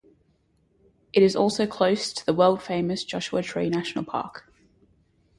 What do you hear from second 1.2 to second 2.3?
is also close to